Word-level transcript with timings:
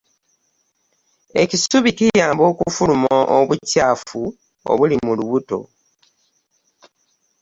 Ekisubi 1.41 1.89
kiyamba 1.97 2.43
okufulumya 2.51 3.17
obucaafu 3.39 4.21
obuli 4.71 4.95
mu 5.05 5.11
lubuto. 5.17 5.59